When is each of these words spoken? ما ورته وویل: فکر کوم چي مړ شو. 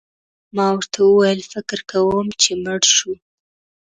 ما 0.55 0.67
ورته 0.75 0.97
وویل: 1.03 1.39
فکر 1.53 1.79
کوم 1.91 2.27
چي 2.41 2.51
مړ 2.63 2.81
شو. 2.95 3.11